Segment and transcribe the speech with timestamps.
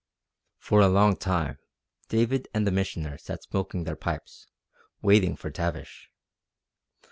[0.57, 1.59] For a long time
[2.09, 4.47] David and the Missioner sat smoking their pipes,
[5.03, 6.09] waiting for Tavish.